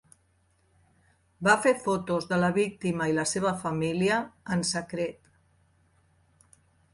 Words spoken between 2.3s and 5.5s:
de la víctima i la seva família en secret.